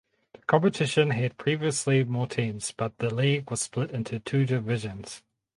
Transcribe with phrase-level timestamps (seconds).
[0.33, 5.21] The competition had previously more teams but the league was split into two divisions.